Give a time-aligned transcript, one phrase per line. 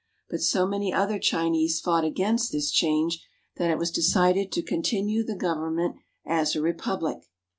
[0.31, 3.23] But so many other Chinese fought against this change
[3.57, 7.29] that it was decided to continue the government as a Republic.